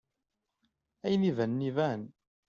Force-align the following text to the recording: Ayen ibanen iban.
Ayen 1.05 1.27
ibanen 1.29 1.59
iban. 1.69 2.01